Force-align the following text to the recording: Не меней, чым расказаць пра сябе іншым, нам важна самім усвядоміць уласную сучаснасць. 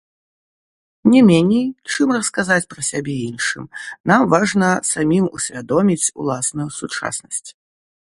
Не 1.11 1.19
меней, 1.29 1.67
чым 1.91 2.07
расказаць 2.17 2.67
пра 2.73 2.81
сябе 2.89 3.15
іншым, 3.29 3.69
нам 4.13 4.21
важна 4.35 4.69
самім 4.95 5.25
усвядоміць 5.41 6.03
уласную 6.21 6.69
сучаснасць. 6.83 7.49